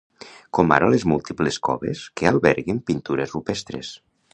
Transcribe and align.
com 0.57 0.73
ara 0.77 0.87
les 0.93 1.05
múltiples 1.11 1.61
coves 1.69 2.03
que 2.21 2.31
alberguen 2.33 2.85
pintures 2.91 3.39
rupestres 3.41 3.97